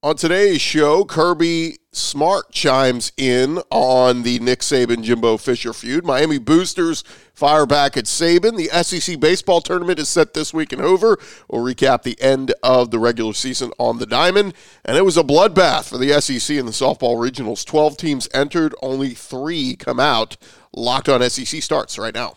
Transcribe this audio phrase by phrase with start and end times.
[0.00, 6.04] On today's show, Kirby Smart chimes in on the Nick Saban Jimbo Fisher feud.
[6.04, 7.02] Miami Boosters
[7.34, 8.56] fire back at Saban.
[8.56, 11.18] The SEC baseball tournament is set this week in Hoover.
[11.48, 14.54] We'll recap the end of the regular season on the diamond.
[14.84, 17.66] And it was a bloodbath for the SEC in the softball regionals.
[17.66, 20.36] 12 teams entered, only three come out.
[20.72, 22.36] Locked on SEC starts right now.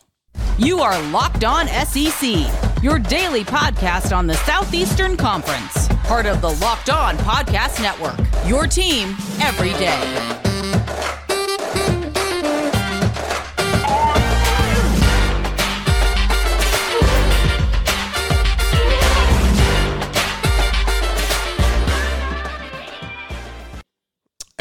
[0.57, 6.49] You are Locked On SEC, your daily podcast on the Southeastern Conference, part of the
[6.49, 8.19] Locked On Podcast Network.
[8.47, 10.50] Your team every day.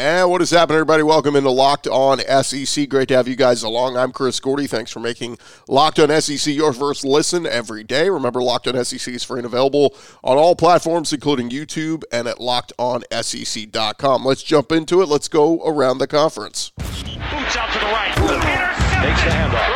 [0.01, 1.03] And what is happening, everybody?
[1.03, 2.89] Welcome into Locked On SEC.
[2.89, 3.97] Great to have you guys along.
[3.97, 4.65] I'm Chris Gordy.
[4.65, 5.37] Thanks for making
[5.67, 8.09] Locked On SEC your first listen every day.
[8.09, 12.37] Remember, Locked On SEC is free and available on all platforms, including YouTube and at
[12.37, 14.25] lockedonsec.com.
[14.25, 15.05] Let's jump into it.
[15.07, 16.71] Let's go around the conference.
[16.77, 18.17] Boots out to the right.
[18.17, 19.03] Intercepted.
[19.03, 19.69] Takes the handoff.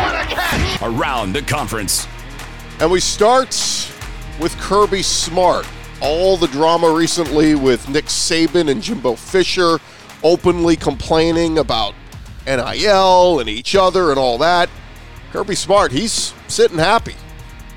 [0.00, 0.82] What a catch.
[0.82, 2.06] Around the conference.
[2.80, 3.50] And we start
[4.40, 5.66] with Kirby Smart
[6.00, 9.78] all the drama recently with Nick Saban and Jimbo Fisher
[10.22, 11.94] openly complaining about
[12.46, 14.68] NIL and each other and all that.
[15.32, 17.14] Kirby Smart, he's sitting happy,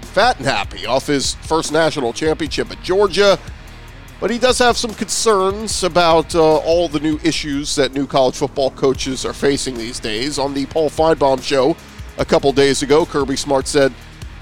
[0.01, 3.37] fat and happy off his first national championship at Georgia.
[4.19, 8.35] But he does have some concerns about uh, all the new issues that new college
[8.35, 10.39] football coaches are facing these days.
[10.39, 11.75] On the Paul Finebaum show
[12.17, 13.93] a couple days ago, Kirby Smart said,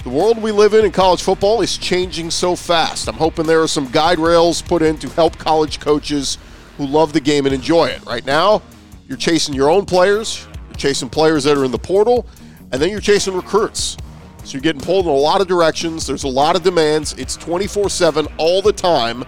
[0.03, 3.07] the world we live in in college football is changing so fast.
[3.07, 6.39] I'm hoping there are some guide rails put in to help college coaches
[6.77, 8.03] who love the game and enjoy it.
[8.05, 8.63] Right now,
[9.07, 12.25] you're chasing your own players, you're chasing players that are in the portal,
[12.71, 13.95] and then you're chasing recruits.
[14.43, 16.07] So you're getting pulled in a lot of directions.
[16.07, 17.13] There's a lot of demands.
[17.13, 19.23] It's 24 7 all the time.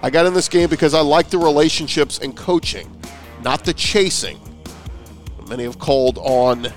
[0.00, 2.88] I got in this game because I like the relationships and coaching,
[3.42, 4.38] not the chasing.
[5.48, 6.68] Many have called on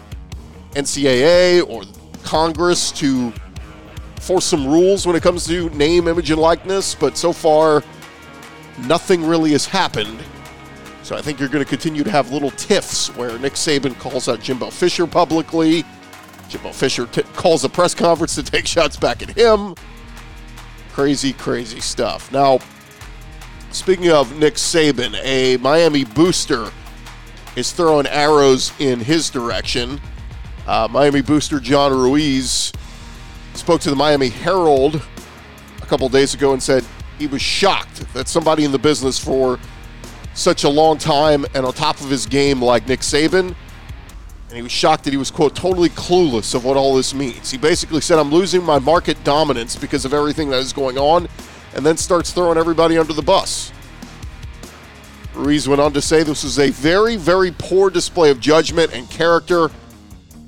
[0.71, 1.83] NCAA or
[2.27, 3.31] Congress to
[4.19, 7.81] force some rules when it comes to name, image, and likeness, but so far,
[8.79, 10.19] nothing really has happened.
[11.03, 14.27] So I think you're going to continue to have little tiffs where Nick Saban calls
[14.27, 15.85] out Jimbo Fisher publicly.
[16.49, 19.73] Jimbo Fisher t- calls a press conference to take shots back at him.
[20.91, 22.29] Crazy, crazy stuff.
[22.33, 22.59] Now,
[23.71, 26.69] speaking of Nick Saban, a Miami booster
[27.55, 30.01] is throwing arrows in his direction.
[30.67, 32.73] Uh, Miami booster John Ruiz
[33.53, 35.01] spoke to the Miami Herald
[35.81, 36.83] a couple days ago and said
[37.17, 39.59] he was shocked that somebody in the business for
[40.33, 43.55] such a long time and on top of his game like Nick Saban,
[44.49, 47.49] and he was shocked that he was, quote, totally clueless of what all this means.
[47.49, 51.29] He basically said, I'm losing my market dominance because of everything that is going on,
[51.75, 53.71] and then starts throwing everybody under the bus.
[55.33, 59.09] Ruiz went on to say this was a very, very poor display of judgment and
[59.09, 59.69] character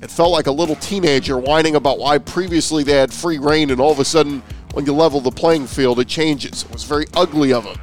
[0.02, 3.80] it felt like a little teenager whining about why previously they had free rein, and
[3.80, 6.62] all of a sudden, when you level the playing field, it changes.
[6.62, 7.78] It was very ugly of him.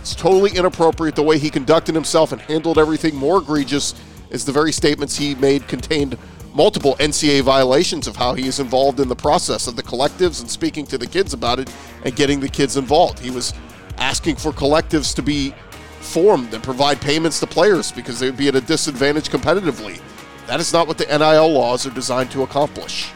[0.00, 3.16] It's totally inappropriate the way he conducted himself and handled everything.
[3.16, 3.94] More egregious
[4.30, 6.18] is the very statements he made contained
[6.54, 10.50] multiple NCAA violations of how he is involved in the process of the collectives and
[10.50, 11.70] speaking to the kids about it
[12.04, 13.18] and getting the kids involved.
[13.18, 13.52] He was
[13.98, 15.54] asking for collectives to be
[16.00, 20.00] formed and provide payments to players because they would be at a disadvantage competitively.
[20.46, 23.10] That is not what the NIL laws are designed to accomplish.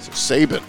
[0.00, 0.62] So Saban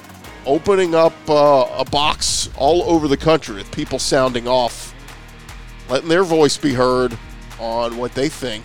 [0.46, 4.94] opening up uh, a box all over the country with people sounding off,
[5.90, 7.18] letting their voice be heard
[7.60, 8.64] on what they think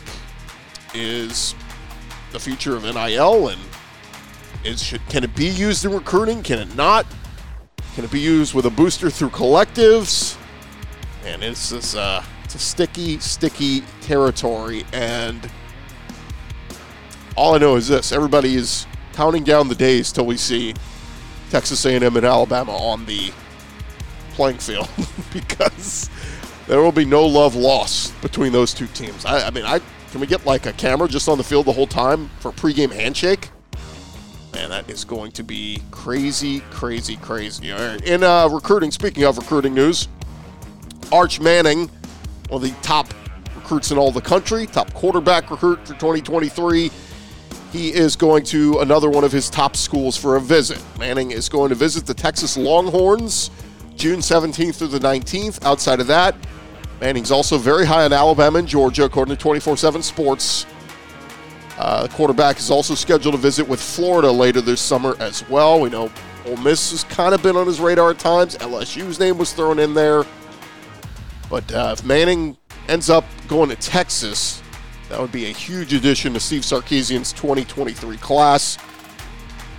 [0.95, 1.55] is
[2.33, 3.61] the future of NIL and
[4.65, 6.43] is should, can it be used in recruiting?
[6.43, 7.07] Can it not?
[7.95, 10.37] Can it be used with a booster through collectives?
[11.25, 15.51] And it's this uh, it's a sticky, sticky territory and
[17.37, 20.75] all I know is this: everybody is counting down the days till we see
[21.51, 23.33] Texas A&M and Alabama on the
[24.31, 24.89] playing field
[25.33, 26.09] because
[26.67, 29.25] there will be no love lost between those two teams.
[29.25, 31.73] I, I mean, I can we get like a camera just on the field the
[31.73, 33.51] whole time for a pregame handshake?
[34.53, 37.71] Man, that is going to be crazy, crazy, crazy.
[37.71, 38.03] All right.
[38.05, 40.09] In uh, recruiting, speaking of recruiting news,
[41.13, 41.89] Arch Manning,
[42.49, 43.13] one of the top
[43.55, 46.91] recruits in all the country, top quarterback recruit for 2023
[47.73, 50.83] he is going to another one of his top schools for a visit.
[50.99, 53.51] Manning is going to visit the Texas Longhorns
[53.97, 55.65] June 17th through the 19th.
[55.65, 56.35] Outside of that,
[57.01, 60.67] Manning's also very high on Alabama and Georgia, according to 24 7 Sports.
[61.79, 65.81] Uh, the quarterback is also scheduled to visit with Florida later this summer as well.
[65.81, 66.11] We know
[66.47, 68.57] Ole Miss has kind of been on his radar at times.
[68.59, 70.25] LSU's name was thrown in there.
[71.49, 72.57] But uh, if Manning
[72.89, 74.63] ends up going to Texas,
[75.11, 78.79] that would be a huge addition to Steve Sarkisian's 2023 class.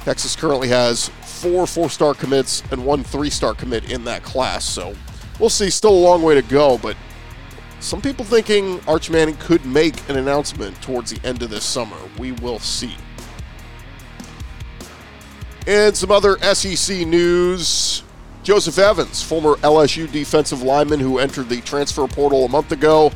[0.04, 4.66] Texas currently has four four star commits and one three star commit in that class.
[4.66, 4.94] So
[5.40, 5.70] we'll see.
[5.70, 6.98] Still a long way to go, but
[7.80, 11.98] some people thinking Arch Manning could make an announcement towards the end of this summer.
[12.20, 12.96] We will see.
[15.66, 18.04] And some other SEC news.
[18.44, 23.12] Joseph Evans, former LSU defensive lineman who entered the transfer portal a month ago,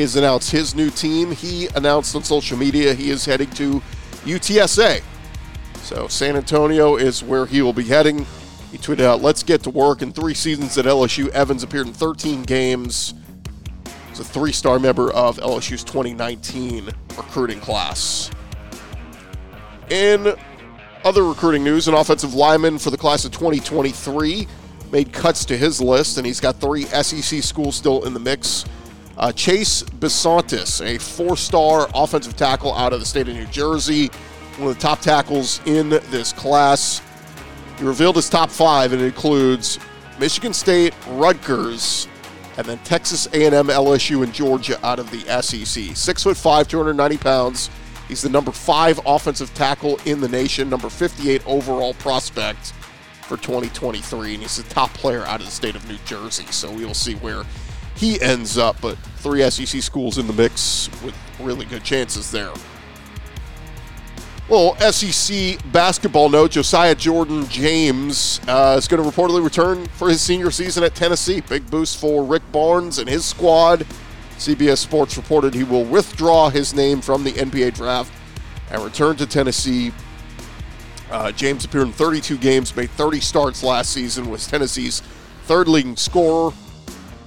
[0.00, 1.32] has announced his new team.
[1.32, 3.82] He announced on social media he is heading to
[4.24, 5.02] UTSA.
[5.82, 8.26] So San Antonio is where he will be heading.
[8.72, 11.92] He tweeted out, "Let's get to work." In three seasons at LSU, Evans appeared in
[11.92, 13.14] 13 games.
[14.10, 18.30] He's a three-star member of LSU's 2019 recruiting class.
[19.90, 20.34] In
[21.04, 24.48] other recruiting news, an offensive lineman for the class of 2023
[24.90, 28.64] made cuts to his list, and he's got three SEC schools still in the mix.
[29.18, 34.08] Uh, Chase Bisontis, a four-star offensive tackle out of the state of New Jersey,
[34.58, 37.00] one of the top tackles in this class.
[37.78, 39.78] He revealed his top five, and it includes
[40.18, 42.08] Michigan State, Rutgers,
[42.58, 45.96] and then Texas A&M, LSU, and Georgia out of the SEC.
[45.96, 47.70] Six foot five, 290 pounds.
[48.08, 52.72] He's the number five offensive tackle in the nation, number 58 overall prospect
[53.22, 56.46] for 2023, and he's the top player out of the state of New Jersey.
[56.50, 57.42] So we will see where
[57.96, 58.80] he ends up.
[58.80, 62.52] But three SEC schools in the mix with really good chances there.
[64.48, 70.20] Well, SEC basketball note Josiah Jordan James uh, is going to reportedly return for his
[70.20, 71.40] senior season at Tennessee.
[71.40, 73.84] Big boost for Rick Barnes and his squad.
[74.38, 78.12] CBS Sports reported he will withdraw his name from the NBA draft
[78.70, 79.92] and return to Tennessee.
[81.10, 85.00] Uh, James appeared in 32 games, made 30 starts last season, was Tennessee's
[85.44, 86.52] third leading scorer.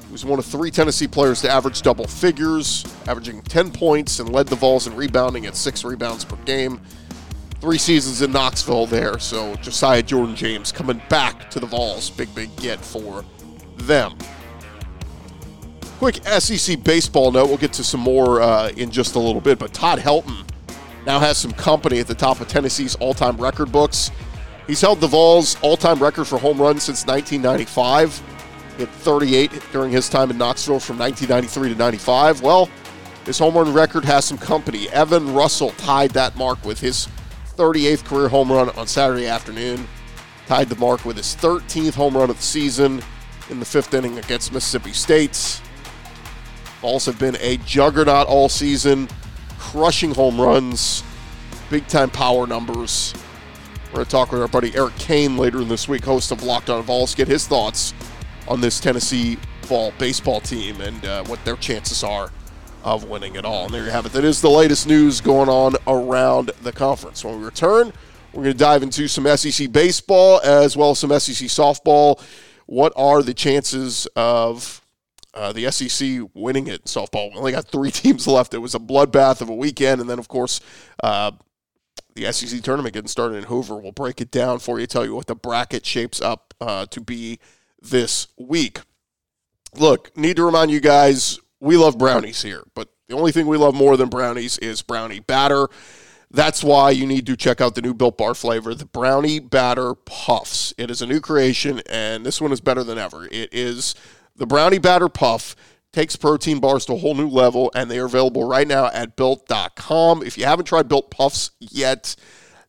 [0.09, 4.33] He was one of three Tennessee players to average double figures, averaging 10 points, and
[4.33, 6.81] led the Vols in rebounding at six rebounds per game
[7.61, 9.19] three seasons in Knoxville there.
[9.19, 12.09] So Josiah Jordan James coming back to the Vols.
[12.09, 13.23] Big, big get for
[13.77, 14.17] them.
[15.99, 17.47] Quick SEC baseball note.
[17.47, 19.59] We'll get to some more uh, in just a little bit.
[19.59, 20.45] But Todd Helton
[21.05, 24.11] now has some company at the top of Tennessee's all time record books.
[24.65, 28.21] He's held the Vols' all time record for home runs since 1995.
[28.79, 32.41] Hit 38 during his time in Knoxville from 1993 to 95.
[32.41, 32.69] Well,
[33.25, 34.87] his home run record has some company.
[34.91, 37.09] Evan Russell tied that mark with his
[37.57, 39.85] 38th career home run on Saturday afternoon.
[40.47, 43.03] Tied the mark with his 13th home run of the season
[43.49, 45.61] in the fifth inning against Mississippi State.
[46.79, 49.09] Vols have been a juggernaut all season,
[49.57, 51.03] crushing home runs,
[51.69, 53.13] big time power numbers.
[53.87, 56.43] We're going to talk with our buddy Eric Kane later in this week, host of
[56.43, 57.93] Locked On Vols, get his thoughts
[58.49, 62.31] on this Tennessee Vol baseball team and uh, what their chances are
[62.83, 63.65] of winning it all.
[63.65, 64.13] And there you have it.
[64.13, 67.23] That is the latest news going on around the conference.
[67.23, 67.93] When we return,
[68.33, 72.21] we're going to dive into some SEC baseball as well as some SEC softball.
[72.65, 74.81] What are the chances of
[75.33, 77.31] uh, the SEC winning it in softball?
[77.31, 78.53] We only got three teams left.
[78.53, 80.01] It was a bloodbath of a weekend.
[80.01, 80.61] And then, of course,
[81.03, 81.31] uh,
[82.15, 83.77] the SEC tournament getting started in Hoover.
[83.77, 87.01] We'll break it down for you, tell you what the bracket shapes up uh, to
[87.01, 87.39] be
[87.81, 88.81] this week.
[89.75, 93.57] Look, need to remind you guys we love brownies here, but the only thing we
[93.57, 95.67] love more than brownies is brownie batter.
[96.31, 99.95] That's why you need to check out the new Built Bar flavor, the Brownie Batter
[99.95, 100.75] Puffs.
[100.77, 103.25] It is a new creation, and this one is better than ever.
[103.31, 103.95] It is
[104.35, 105.55] the Brownie Batter Puff
[105.91, 109.15] takes protein bars to a whole new level, and they are available right now at
[109.15, 110.21] built.com.
[110.21, 112.15] If you haven't tried Built Puffs yet,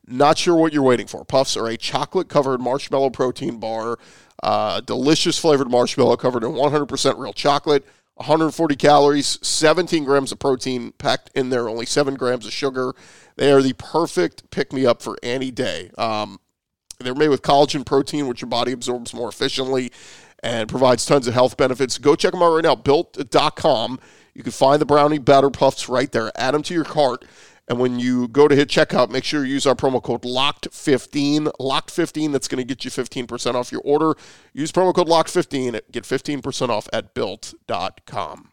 [0.06, 1.24] not sure what you're waiting for.
[1.24, 3.98] Puffs are a chocolate covered marshmallow protein bar,
[4.42, 7.86] uh, delicious flavored marshmallow covered in 100% real chocolate.
[8.14, 12.92] 140 calories, 17 grams of protein packed in there, only 7 grams of sugar.
[13.36, 15.90] They are the perfect pick me up for any day.
[15.96, 16.38] Um,
[16.98, 19.90] they're made with collagen protein, which your body absorbs more efficiently
[20.42, 21.96] and provides tons of health benefits.
[21.96, 23.98] Go check them out right now, built.com.
[24.34, 26.30] You can find the brownie batter puffs right there.
[26.36, 27.24] Add them to your cart.
[27.70, 31.52] And when you go to hit checkout, make sure you use our promo code LOCKED15.
[31.60, 34.16] LOCKED15, that's going to get you 15% off your order.
[34.52, 38.50] Use promo code LOCKED15, get 15% off at built.com.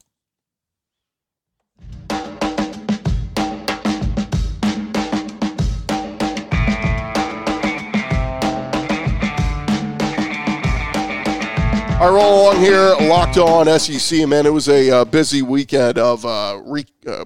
[12.00, 14.28] I roll along here, locked on SEC.
[14.28, 17.26] Man, it was a uh, busy weekend of uh, re- uh,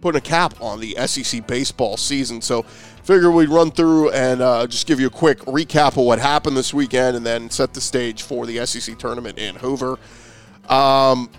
[0.00, 2.40] putting a cap on the SEC baseball season.
[2.40, 2.62] So,
[3.02, 6.56] figure we'd run through and uh, just give you a quick recap of what happened
[6.56, 9.98] this weekend and then set the stage for the SEC tournament in Hoover.
[10.68, 11.30] Um,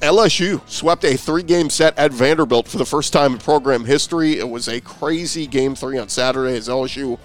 [0.00, 4.38] LSU swept a three game set at Vanderbilt for the first time in program history.
[4.38, 7.18] It was a crazy game three on Saturday as LSU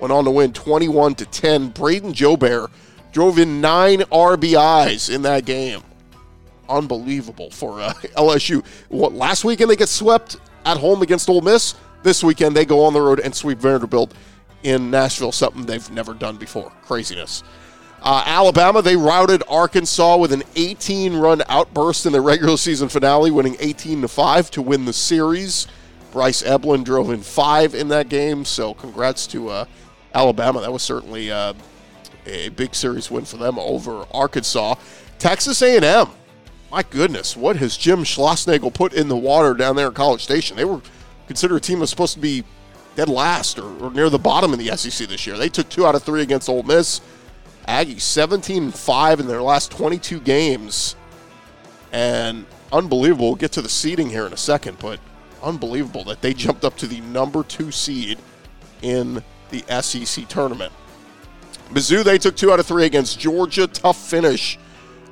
[0.00, 1.72] went on to win 21 to 10.
[1.72, 2.70] Brayden Jobert
[3.12, 5.82] drove in nine RBIs in that game.
[6.68, 8.64] Unbelievable for uh, LSU.
[8.88, 11.74] What last weekend they get swept at home against Ole Miss.
[12.02, 14.12] This weekend they go on the road and sweep Vanderbilt
[14.62, 16.70] in Nashville, something they've never done before.
[16.82, 17.42] Craziness.
[18.02, 23.30] Uh, Alabama, they routed Arkansas with an 18 run outburst in the regular season finale,
[23.30, 25.66] winning 18 to 5 to win the series.
[26.12, 29.64] Bryce Eblin drove in five in that game, so congrats to uh,
[30.14, 30.60] Alabama.
[30.60, 31.52] That was certainly uh,
[32.26, 34.76] a big series win for them over Arkansas.
[35.18, 36.08] Texas A&M,
[36.70, 40.56] my goodness, what has Jim Schlossnagle put in the water down there at College Station?
[40.56, 40.80] They were
[41.26, 42.44] considered a team that's supposed to be
[42.96, 45.36] dead last or, or near the bottom in the SEC this year.
[45.36, 47.00] They took two out of three against Ole Miss.
[47.68, 50.96] Aggies 17 and 5 in their last 22 games.
[51.92, 53.28] And unbelievable.
[53.28, 55.00] We'll get to the seeding here in a second, but
[55.42, 58.18] unbelievable that they jumped up to the number two seed
[58.82, 60.72] in the SEC tournament.
[61.70, 63.66] Mizzou, they took two out of three against Georgia.
[63.66, 64.58] Tough finish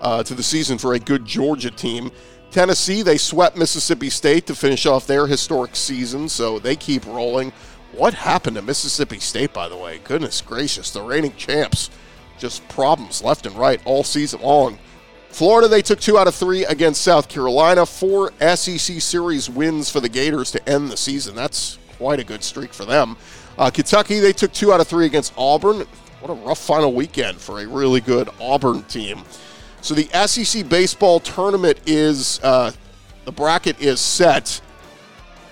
[0.01, 2.11] uh, to the season for a good Georgia team.
[2.51, 7.53] Tennessee, they swept Mississippi State to finish off their historic season, so they keep rolling.
[7.93, 10.01] What happened to Mississippi State, by the way?
[10.05, 11.91] Goodness gracious, the reigning champs
[12.39, 14.79] just problems left and right all season long.
[15.31, 17.85] Florida, they took two out of three against South Carolina.
[17.85, 21.35] Four SEC series wins for the Gators to end the season.
[21.35, 23.17] That's quite a good streak for them.
[23.59, 25.87] Uh, Kentucky, they took two out of three against Auburn.
[26.21, 29.23] What a rough final weekend for a really good Auburn team.
[29.85, 32.73] So the SEC baseball tournament is, uh,
[33.27, 34.63] the bracket is set.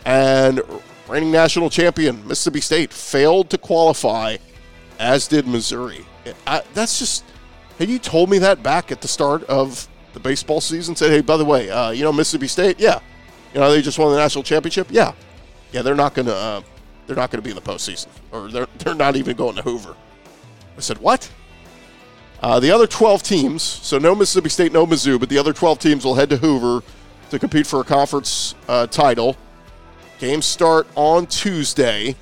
[0.07, 0.63] And
[1.07, 4.39] reigning national champion, Mississippi State, failed to qualify,
[4.99, 6.07] as did Missouri.
[6.47, 7.25] I, that's just.
[7.79, 10.97] Had you told me that back at the start of the baseball season?
[10.97, 13.01] Said, hey, by the way, uh, you know Mississippi State, yeah,
[13.53, 15.13] you know they just won the national championship, yeah,
[15.73, 16.63] yeah, they're not gonna, uh,
[17.07, 19.95] they're not gonna be in the postseason, or they're they're not even going to Hoover.
[20.77, 21.31] I said, what?
[22.43, 25.79] Uh, the other 12 teams, so no Mississippi State, no Mizzou, but the other 12
[25.79, 26.83] teams will head to Hoover
[27.31, 29.37] to compete for a conference uh, title.
[30.19, 32.17] Games start on Tuesday.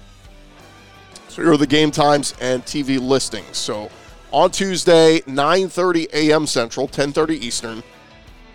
[1.29, 3.57] So here are the game times and TV listings.
[3.57, 3.91] So
[4.31, 6.47] on Tuesday, 9:30 a.m.
[6.47, 7.83] Central, 10:30 Eastern,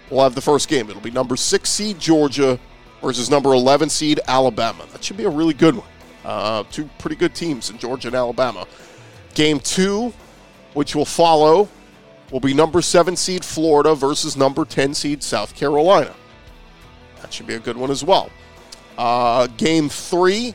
[0.09, 0.89] we'll have the first game.
[0.89, 2.59] It'll be number six seed Georgia
[3.01, 4.85] versus number 11 seed Alabama.
[4.91, 5.87] That should be a really good one.
[6.23, 8.65] Uh, two pretty good teams in Georgia and Alabama.
[9.33, 10.13] Game two,
[10.75, 11.67] which will follow,
[12.31, 16.13] will be number seven seed Florida versus number 10 seed South Carolina.
[17.21, 18.29] That should be a good one as well.
[18.97, 20.53] Uh, game three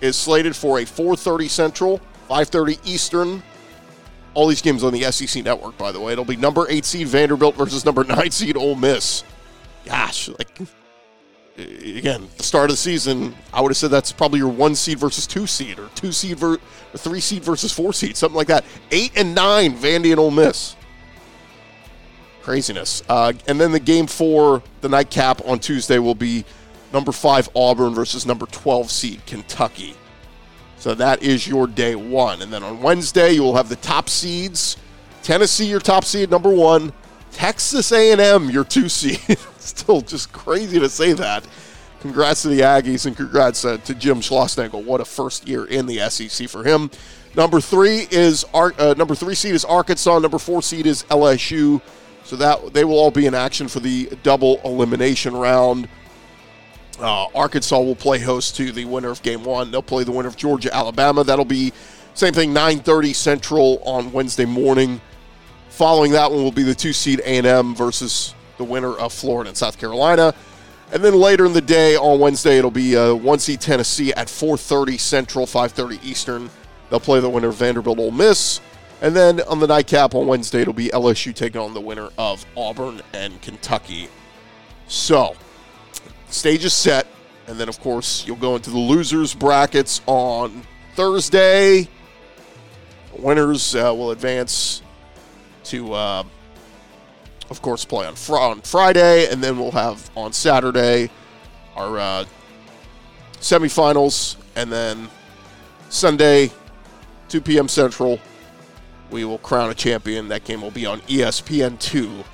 [0.00, 3.42] is slated for a 4:30 Central, 5:30 Eastern.
[4.34, 6.12] All these games on the SEC network, by the way.
[6.12, 9.24] It'll be number eight seed Vanderbilt versus number nine seed Ole Miss.
[9.84, 10.58] Gosh, like
[11.58, 15.26] again, start of the season, I would have said that's probably your one seed versus
[15.26, 18.64] two seed, or two seed ver- or three seed versus four seed, something like that.
[18.90, 20.76] Eight and nine, Vandy and Ole Miss.
[22.42, 23.02] Craziness.
[23.08, 26.44] Uh, and then the game for the nightcap on Tuesday will be
[26.92, 29.94] number five Auburn versus number 12 seed Kentucky.
[30.78, 32.42] So that is your day one.
[32.42, 34.76] And then on Wednesday, you will have the top seeds.
[35.22, 36.92] Tennessee, your top seed, number one.
[37.32, 39.20] Texas A&M, your two seed.
[39.58, 41.46] Still just crazy to say that.
[42.00, 44.84] Congrats to the Aggies and congrats uh, to Jim Schlossnagle.
[44.84, 46.90] What a first year in the SEC for him.
[47.36, 50.18] Number three is uh, number three seed is Arkansas.
[50.18, 51.80] Number four seed is LSU.
[52.24, 55.88] So that they will all be in action for the double elimination round.
[57.00, 59.70] Uh, Arkansas will play host to the winner of Game One.
[59.70, 61.24] They'll play the winner of Georgia, Alabama.
[61.24, 61.72] That'll be
[62.14, 65.00] same thing, 9:30 Central on Wednesday morning.
[65.82, 69.56] Following that one will be the two seed A&M versus the winner of Florida and
[69.56, 70.32] South Carolina.
[70.92, 74.28] And then later in the day on Wednesday, it'll be uh, one seed Tennessee at
[74.28, 76.50] 4:30 Central, 5:30 Eastern.
[76.88, 78.60] They'll play the winner of Vanderbilt, Ole Miss.
[79.00, 82.46] And then on the nightcap on Wednesday, it'll be LSU taking on the winner of
[82.56, 84.08] Auburn and Kentucky.
[84.86, 85.34] So,
[86.28, 87.08] stage is set.
[87.48, 90.62] And then, of course, you'll go into the losers brackets on
[90.94, 91.88] Thursday.
[93.18, 94.80] Winners uh, will advance
[95.64, 96.24] to, uh,
[97.50, 99.28] of course, play on, fr- on Friday.
[99.30, 101.10] And then we'll have on Saturday
[101.76, 102.24] our uh,
[103.40, 104.36] semifinals.
[104.56, 105.08] And then
[105.88, 106.50] Sunday,
[107.28, 107.68] 2 p.m.
[107.68, 108.18] Central,
[109.10, 110.28] we will crown a champion.
[110.28, 112.24] That game will be on ESPN2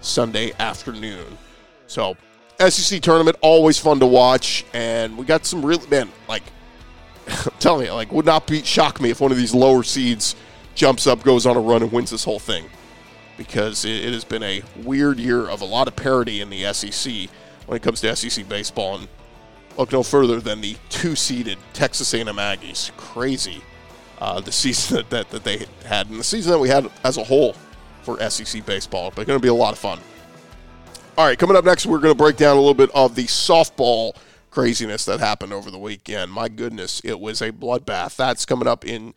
[0.00, 1.38] Sunday afternoon.
[1.86, 2.16] So,
[2.58, 6.42] SEC tournament always fun to watch, and we got some real man like.
[7.28, 10.34] I'm telling you, like, would not be shock me if one of these lower seeds
[10.78, 12.64] jumps up, goes on a run, and wins this whole thing,
[13.36, 17.28] because it, has been a weird year of a lot of parity in the SEC
[17.66, 18.96] when it comes to SEC baseball.
[18.96, 19.08] And
[19.76, 22.96] look no further than the two-seeded Texas A&M Aggies.
[22.96, 23.60] Crazy,
[24.20, 27.18] uh, the season that, that that they had, and the season that we had as
[27.18, 27.54] a whole
[28.02, 29.12] for SEC baseball.
[29.14, 29.98] But going to be a lot of fun.
[31.18, 33.24] All right, coming up next, we're going to break down a little bit of the
[33.24, 34.16] softball
[34.52, 36.30] craziness that happened over the weekend.
[36.30, 38.14] My goodness, it was a bloodbath.
[38.14, 39.14] That's coming up in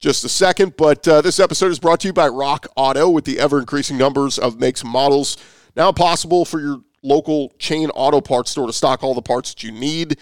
[0.00, 0.76] just a second.
[0.76, 3.98] But uh, this episode is brought to you by Rock Auto with the ever increasing
[3.98, 5.36] numbers of makes and models
[5.76, 9.62] now possible for your local chain auto parts store to stock all the parts that
[9.62, 10.18] you need.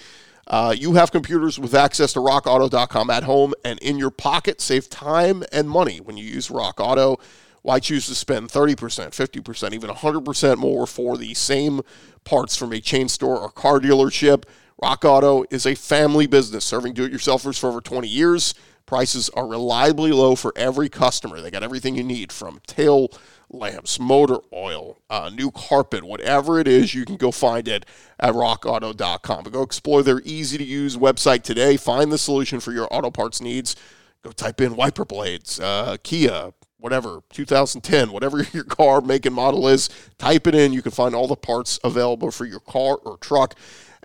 [0.46, 4.60] Uh, you have computers with access to rockauto.com at home and in your pocket.
[4.60, 7.18] Save time and money when you use Rock Auto.
[7.62, 11.80] Why choose to spend 30%, 50%, even 100% more for the same
[12.22, 14.44] parts from a chain store or car dealership?
[14.80, 18.54] Rock Auto is a family business serving do it yourselfers for over 20 years.
[18.86, 21.40] Prices are reliably low for every customer.
[21.40, 23.10] They got everything you need from tail
[23.50, 27.86] lamps, motor oil, uh, new carpet, whatever it is, you can go find it
[28.18, 29.44] at rockauto.com.
[29.44, 31.76] But go explore their easy to use website today.
[31.76, 33.76] Find the solution for your auto parts needs.
[34.22, 39.68] Go type in wiper blades, uh, Kia, whatever, 2010, whatever your car make and model
[39.68, 39.88] is,
[40.18, 40.72] type it in.
[40.72, 43.54] You can find all the parts available for your car or truck.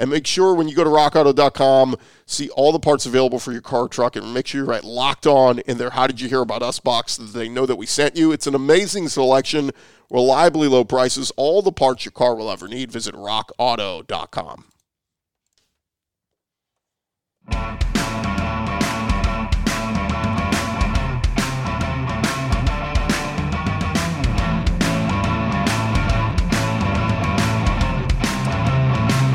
[0.02, 3.62] And make sure when you go to rockauto.com, see all the parts available for your
[3.62, 6.42] car truck, and make sure you're write locked on in their How Did You Hear
[6.42, 8.32] About Us box that they know that we sent you.
[8.32, 9.70] It's an amazing selection,
[10.10, 12.92] reliably low prices, all the parts your car will ever need.
[12.92, 14.66] Visit rockauto.com.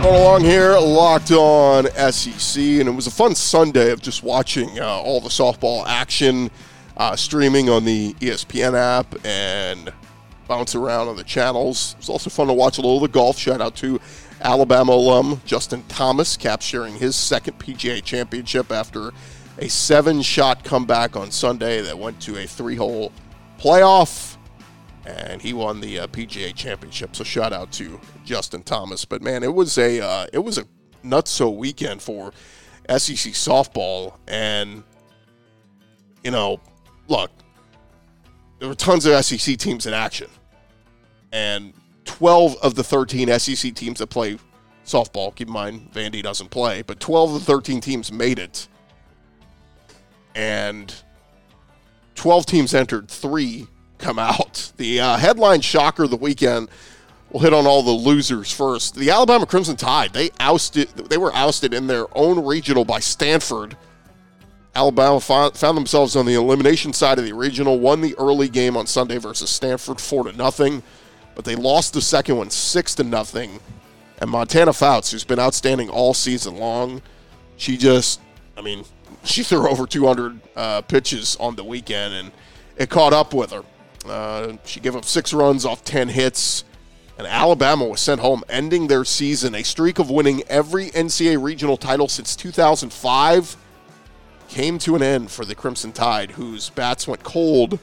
[0.07, 4.79] Going along here, locked on SEC, and it was a fun Sunday of just watching
[4.79, 6.49] uh, all the softball action,
[6.97, 9.93] uh, streaming on the ESPN app and
[10.47, 11.95] bounce around on the channels.
[11.95, 13.37] It was also fun to watch a little of the golf.
[13.37, 14.01] Shout out to
[14.41, 19.11] Alabama alum Justin Thomas capturing his second PGA championship after
[19.59, 23.11] a seven-shot comeback on Sunday that went to a three-hole
[23.59, 24.36] playoff
[25.07, 27.15] and he won the uh, PGA Championship.
[27.15, 29.05] So shout out to Justin Thomas.
[29.05, 30.65] But man, it was a uh, it was a
[31.05, 32.33] nutso weekend for
[32.89, 34.83] SEC softball, and
[36.25, 36.61] you know,
[37.09, 37.31] look,
[38.59, 40.29] there were tons of SEC teams in action,
[41.33, 41.73] and
[42.05, 44.39] twelve of the thirteen SEC teams that play
[44.85, 45.35] softball.
[45.35, 48.67] Keep in mind, Vandy doesn't play, but twelve of the thirteen teams made it,
[50.35, 50.93] and
[52.17, 53.09] twelve teams entered.
[53.09, 54.73] Three come out.
[54.77, 56.69] The uh, headline shocker of the weekend.
[57.31, 58.95] We'll hit on all the losers first.
[58.95, 60.13] The Alabama Crimson Tide.
[60.13, 60.89] They ousted.
[60.91, 63.77] They were ousted in their own regional by Stanford.
[64.75, 67.81] Alabama found, themselves on the elimination side of the regional.
[67.81, 70.83] Won the early game on Sunday versus Stanford four to nothing,
[71.35, 73.59] but they lost the second one six to nothing.
[74.19, 77.03] And Montana Fouts, who's been outstanding all season long,
[77.57, 78.21] she just,
[78.57, 78.85] I mean,
[79.25, 82.31] she threw over 200 uh, pitches on the weekend, and
[82.77, 83.63] it caught up with her.
[84.11, 86.65] Uh, she gave up six runs off 10 hits,
[87.19, 91.77] and Alabama was sent home, ending their season a streak of winning every NCAA regional
[91.77, 93.57] title since 2005
[94.49, 97.79] came to an end for the Crimson Tide, whose bats went cold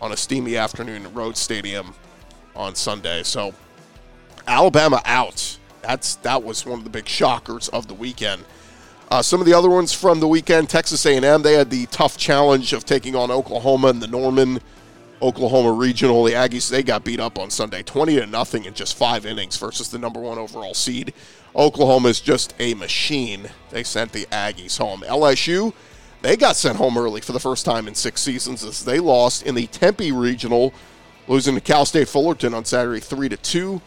[0.00, 1.94] on a steamy afternoon at Rhoads Stadium
[2.54, 3.22] on Sunday.
[3.22, 3.54] So
[4.46, 5.58] Alabama out.
[5.82, 8.44] That's that was one of the big shockers of the weekend.
[9.10, 12.18] Uh, some of the other ones from the weekend, Texas A&M, they had the tough
[12.18, 14.60] challenge of taking on Oklahoma in the Norman
[15.22, 16.24] Oklahoma Regional.
[16.24, 19.56] The Aggies they got beat up on Sunday, twenty to nothing in just five innings
[19.56, 21.12] versus the number one overall seed.
[21.56, 23.48] Oklahoma is just a machine.
[23.70, 25.02] They sent the Aggies home.
[25.02, 25.72] LSU
[26.20, 29.44] they got sent home early for the first time in six seasons as they lost
[29.44, 30.72] in the Tempe Regional,
[31.28, 33.80] losing to Cal State Fullerton on Saturday three to two,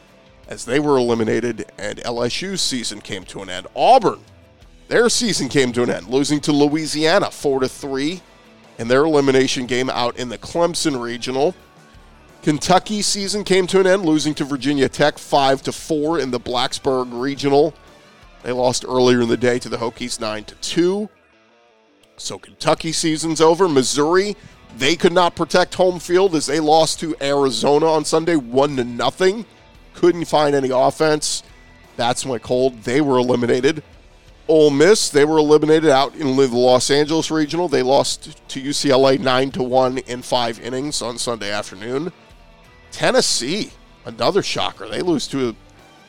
[0.48, 3.68] as they were eliminated and LSU's season came to an end.
[3.76, 4.20] Auburn
[4.92, 8.22] their season came to an end, losing to Louisiana 4 to 3
[8.82, 11.54] in their elimination game out in the Clemson Regional.
[12.42, 16.40] Kentucky season came to an end, losing to Virginia Tech 5 to 4 in the
[16.40, 17.76] Blacksburg Regional.
[18.42, 21.10] They lost earlier in the day to the Hokies 9 to 2.
[22.18, 23.70] So Kentucky season's over.
[23.70, 24.36] Missouri,
[24.76, 28.84] they could not protect home field as they lost to Arizona on Sunday 1 to
[28.84, 29.46] nothing.
[29.94, 31.44] Couldn't find any offense.
[31.98, 32.82] That's when cold.
[32.82, 33.84] They were eliminated.
[34.52, 37.70] Ole Miss, they were eliminated out in the Los Angeles Regional.
[37.70, 42.12] They lost to UCLA 9 to 1 in 5 innings on Sunday afternoon.
[42.92, 43.72] Tennessee,
[44.04, 44.90] another shocker.
[44.90, 45.56] They lose to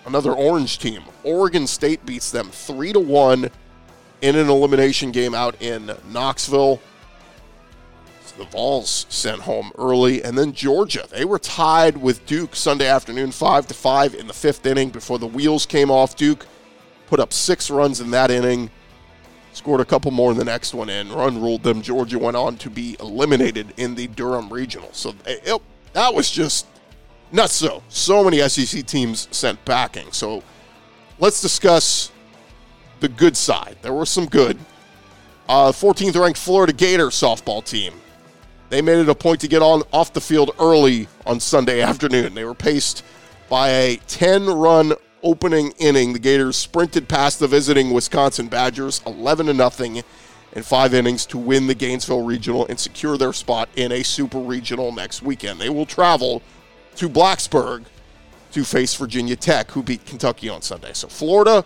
[0.06, 1.04] another orange team.
[1.22, 3.48] Oregon State beats them 3 to 1
[4.22, 6.82] in an elimination game out in Knoxville.
[8.24, 11.06] So the Vols sent home early and then Georgia.
[11.12, 15.20] They were tied with Duke Sunday afternoon 5 to 5 in the 5th inning before
[15.20, 16.16] the wheels came off.
[16.16, 16.44] Duke
[17.12, 18.70] put up 6 runs in that inning.
[19.52, 21.82] Scored a couple more in the next one and run ruled them.
[21.82, 24.88] Georgia went on to be eliminated in the Durham Regional.
[24.94, 25.60] So it,
[25.92, 26.66] that was just
[27.30, 27.52] nuts.
[27.52, 30.10] So, so many SEC teams sent backing.
[30.12, 30.42] So
[31.18, 32.10] let's discuss
[33.00, 33.76] the good side.
[33.82, 34.56] There was some good.
[35.50, 37.92] Uh, 14th ranked Florida Gator softball team.
[38.70, 42.32] They made it a point to get on off the field early on Sunday afternoon.
[42.32, 43.04] They were paced
[43.50, 49.46] by a 10 run opening inning, the Gators sprinted past the visiting Wisconsin Badgers 11
[49.46, 50.02] to nothing
[50.52, 54.38] in 5 innings to win the Gainesville Regional and secure their spot in a Super
[54.38, 55.60] Regional next weekend.
[55.60, 56.42] They will travel
[56.96, 57.84] to Blacksburg
[58.52, 60.92] to face Virginia Tech, who beat Kentucky on Sunday.
[60.92, 61.64] So Florida,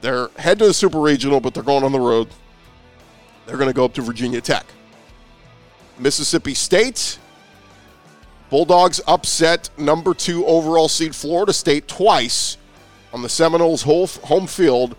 [0.00, 2.28] they're heading to the Super Regional, but they're going on the road.
[3.46, 4.66] They're going to go up to Virginia Tech.
[5.98, 7.18] Mississippi State,
[8.50, 12.56] Bulldogs upset number two overall seed Florida State twice
[13.12, 14.96] on the Seminoles' home field,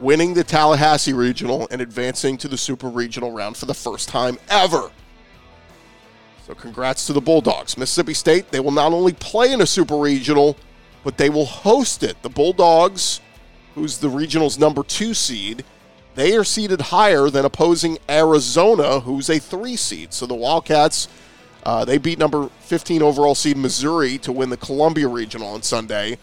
[0.00, 4.38] winning the Tallahassee Regional and advancing to the Super Regional round for the first time
[4.48, 4.90] ever.
[6.46, 7.76] So, congrats to the Bulldogs.
[7.76, 10.56] Mississippi State, they will not only play in a Super Regional,
[11.02, 12.22] but they will host it.
[12.22, 13.20] The Bulldogs,
[13.74, 15.64] who's the regional's number two seed,
[16.14, 20.12] they are seeded higher than opposing Arizona, who's a three seed.
[20.12, 21.08] So, the Wildcats.
[21.64, 26.16] Uh, they beat number 15 overall seed Missouri to win the Columbia Regional on Sunday.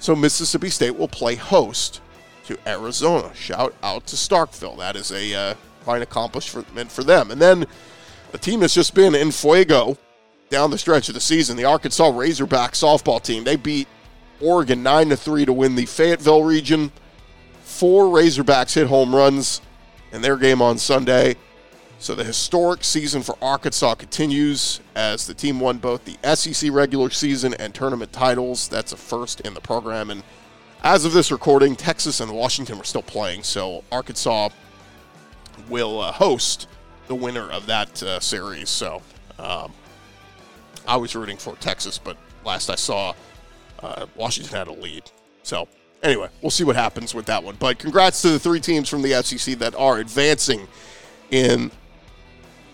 [0.00, 2.00] So Mississippi State will play host
[2.46, 3.34] to Arizona.
[3.34, 4.78] Shout out to Starkville.
[4.78, 7.30] That is a uh, fine accomplishment for them.
[7.30, 7.66] And then
[8.32, 9.98] a team has just been in fuego
[10.48, 11.56] down the stretch of the season.
[11.56, 13.44] The Arkansas Razorback softball team.
[13.44, 13.88] They beat
[14.40, 16.92] Oregon 9 to 3 to win the Fayetteville region.
[17.62, 19.60] Four Razorbacks hit home runs
[20.12, 21.36] in their game on Sunday.
[22.00, 27.10] So the historic season for Arkansas continues as the team won both the SEC regular
[27.10, 28.68] season and tournament titles.
[28.68, 30.08] That's a first in the program.
[30.08, 30.22] And
[30.82, 33.42] as of this recording, Texas and Washington are still playing.
[33.42, 34.48] So Arkansas
[35.68, 36.68] will uh, host
[37.06, 38.70] the winner of that uh, series.
[38.70, 39.02] So
[39.38, 39.70] um,
[40.88, 43.12] I was rooting for Texas, but last I saw,
[43.82, 45.02] uh, Washington had a lead.
[45.42, 45.68] So
[46.02, 47.56] anyway, we'll see what happens with that one.
[47.58, 50.66] But congrats to the three teams from the SEC that are advancing
[51.30, 51.70] in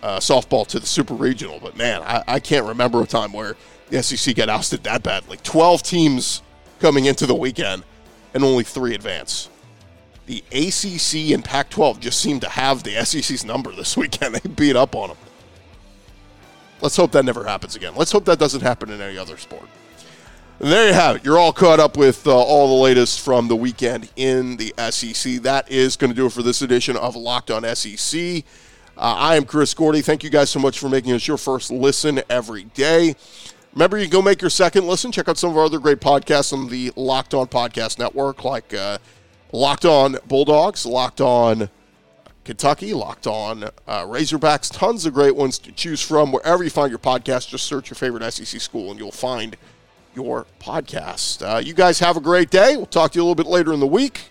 [0.07, 1.59] uh, softball to the Super Regional.
[1.61, 3.57] But man, I, I, can't remember a time where
[3.91, 5.37] the SEC got ousted that badly.
[5.43, 6.43] 12 teams
[6.79, 7.83] coming into the weekend
[8.33, 9.51] and only three advance.
[10.27, 14.37] The ACC and Pac 12 just seem to have the SEC's number this weekend.
[14.37, 15.19] They beat up on them.
[16.81, 17.95] Let's hope that never happens again.
[17.97, 19.69] Let's hope that doesn't happen in any other sport.
[20.61, 21.25] And there you have it.
[21.25, 25.43] You're all caught up with uh, all the latest from the weekend in the SEC.
[25.43, 28.45] That is going to do it for this edition of Locked On SEC.
[28.97, 30.01] Uh, I am Chris Gordy.
[30.01, 33.15] Thank you guys so much for making us your first listen every day.
[33.75, 35.13] Remember, you can go make your second listen.
[35.13, 38.73] Check out some of our other great podcasts on the Locked On Podcast Network, like
[38.73, 38.97] uh,
[39.53, 41.69] Locked On Bulldogs, Locked On
[42.45, 44.73] Kentucky, Locked On uh, Razorbacks.
[44.73, 46.33] Tons of great ones to choose from.
[46.33, 49.59] Wherever you find your podcast, just search your favorite SEC school and you'll find
[50.15, 51.43] your podcast.
[51.47, 52.77] Uh, you guys have a great day.
[52.77, 54.31] We'll talk to you a little bit later in the week.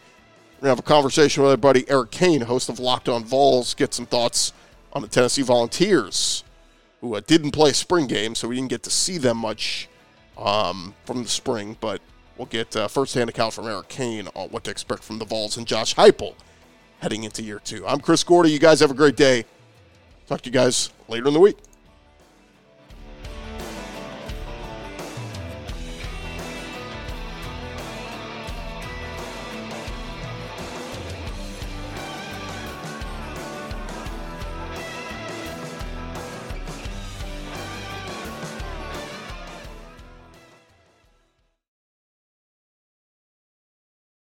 [0.55, 3.25] We're going to have a conversation with our buddy Eric Kane, host of Locked On
[3.25, 4.53] Vols, get some thoughts
[4.93, 6.45] on the Tennessee Volunteers,
[7.01, 9.89] who uh, didn't play a spring game, so we didn't get to see them much
[10.37, 11.75] um, from the spring.
[11.81, 11.99] But
[12.37, 15.57] we'll get uh, first-hand account from Eric Kane on what to expect from the Vols
[15.57, 16.35] and Josh Heupel
[16.99, 17.85] heading into year two.
[17.85, 18.49] I'm Chris Gordy.
[18.49, 19.43] You guys have a great day.
[20.25, 21.57] Talk to you guys later in the week.